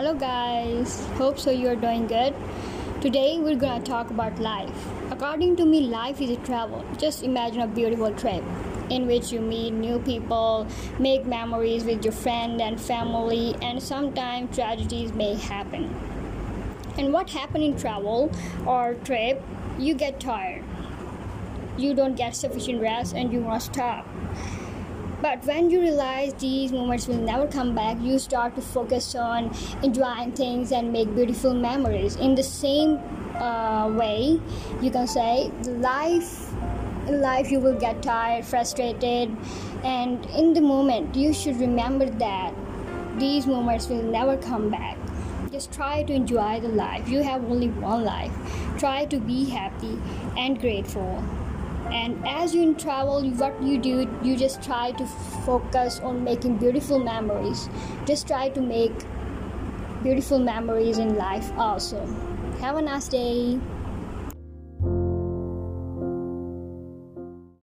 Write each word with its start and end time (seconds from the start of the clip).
Hello, 0.00 0.14
guys. 0.14 1.06
Hope 1.18 1.38
so 1.38 1.50
you're 1.50 1.76
doing 1.76 2.06
good. 2.06 2.34
Today, 3.02 3.38
we're 3.38 3.54
gonna 3.54 3.84
talk 3.84 4.08
about 4.08 4.38
life. 4.38 4.86
According 5.10 5.56
to 5.56 5.66
me, 5.66 5.82
life 5.88 6.22
is 6.22 6.30
a 6.30 6.36
travel. 6.36 6.82
Just 6.96 7.22
imagine 7.22 7.60
a 7.60 7.66
beautiful 7.66 8.10
trip 8.14 8.42
in 8.88 9.06
which 9.06 9.30
you 9.30 9.42
meet 9.42 9.72
new 9.74 9.98
people, 9.98 10.66
make 10.98 11.26
memories 11.26 11.84
with 11.84 12.02
your 12.02 12.14
friend 12.14 12.62
and 12.62 12.80
family, 12.80 13.54
and 13.60 13.82
sometimes 13.82 14.56
tragedies 14.56 15.12
may 15.12 15.34
happen. 15.34 15.94
And 16.96 17.12
what 17.12 17.28
happen 17.28 17.60
in 17.60 17.76
travel 17.76 18.32
or 18.66 18.94
trip? 19.04 19.42
You 19.78 19.92
get 19.92 20.18
tired. 20.18 20.64
You 21.76 21.92
don't 21.92 22.14
get 22.14 22.34
sufficient 22.34 22.80
rest 22.80 23.14
and 23.14 23.30
you 23.30 23.40
want 23.40 23.60
to 23.60 23.66
stop 23.70 24.06
but 25.22 25.44
when 25.44 25.70
you 25.70 25.80
realize 25.80 26.34
these 26.34 26.72
moments 26.72 27.06
will 27.06 27.16
never 27.16 27.46
come 27.46 27.74
back, 27.74 27.98
you 28.00 28.18
start 28.18 28.54
to 28.56 28.62
focus 28.62 29.14
on 29.14 29.54
enjoying 29.82 30.32
things 30.32 30.72
and 30.72 30.92
make 30.92 31.14
beautiful 31.14 31.54
memories. 31.54 32.16
In 32.16 32.34
the 32.34 32.42
same 32.42 32.98
uh, 33.36 33.88
way, 33.88 34.40
you 34.80 34.90
can 34.90 35.06
say 35.06 35.50
life 35.66 36.52
in 37.06 37.20
life 37.20 37.50
you 37.50 37.60
will 37.60 37.78
get 37.78 38.02
tired, 38.02 38.44
frustrated, 38.44 39.36
and 39.82 40.24
in 40.26 40.52
the 40.52 40.60
moment 40.60 41.14
you 41.16 41.32
should 41.32 41.58
remember 41.58 42.06
that 42.06 42.54
these 43.18 43.46
moments 43.46 43.88
will 43.88 44.02
never 44.02 44.36
come 44.36 44.70
back. 44.70 44.96
Just 45.50 45.72
try 45.72 46.02
to 46.04 46.12
enjoy 46.12 46.60
the 46.60 46.68
life. 46.68 47.08
You 47.08 47.22
have 47.22 47.44
only 47.44 47.68
one 47.68 48.04
life. 48.04 48.32
Try 48.78 49.04
to 49.06 49.18
be 49.18 49.44
happy 49.46 49.98
and 50.36 50.60
grateful 50.60 51.24
and 51.92 52.26
as 52.26 52.54
you 52.54 52.74
travel 52.74 53.28
what 53.42 53.62
you 53.62 53.78
do 53.78 54.08
you 54.22 54.36
just 54.36 54.62
try 54.62 54.92
to 54.92 55.06
focus 55.46 56.00
on 56.00 56.22
making 56.24 56.56
beautiful 56.56 56.98
memories. 56.98 57.68
Just 58.06 58.26
try 58.26 58.48
to 58.50 58.60
make 58.60 58.92
beautiful 60.02 60.38
memories 60.38 60.98
in 60.98 61.16
life 61.16 61.50
also. 61.58 62.06
Have 62.60 62.76
a 62.76 62.82
nice 62.82 63.08
day 63.08 63.58